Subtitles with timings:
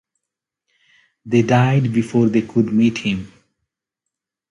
[1.27, 3.31] They died before they could meet him.